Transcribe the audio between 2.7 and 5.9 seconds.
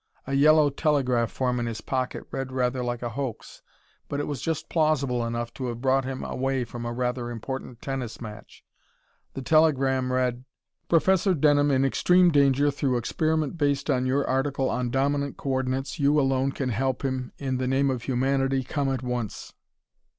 like a hoax, but was just plausible enough to have